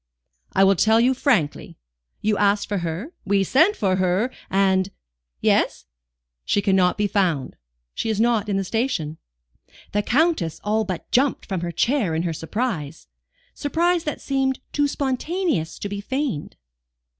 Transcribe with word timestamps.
"I 0.53 0.63
will 0.63 0.75
tell 0.75 0.99
you 0.99 1.13
frankly. 1.13 1.77
You 2.21 2.35
asked 2.35 2.67
for 2.67 2.79
her, 2.79 3.13
we 3.23 3.43
sent 3.43 3.75
for 3.75 3.97
her, 3.97 4.31
and" 4.49 4.89
"Yes?" 5.51 5.85
"She 6.43 6.59
cannot 6.59 6.97
be 6.97 7.05
found. 7.05 7.55
She 7.93 8.09
is 8.09 8.19
not 8.19 8.49
in 8.49 8.57
the 8.57 8.63
station." 8.63 9.19
The 9.91 10.01
Countess 10.01 10.59
all 10.63 10.85
but 10.85 11.11
jumped 11.11 11.45
from 11.45 11.61
her 11.61 11.71
chair 11.71 12.15
in 12.15 12.23
her 12.23 12.33
surprise 12.33 13.05
surprise 13.53 14.03
that 14.05 14.21
seemed 14.21 14.59
too 14.73 14.87
spontaneous 14.87 15.77
to 15.77 15.87
be 15.87 16.01
feigned. 16.01 16.55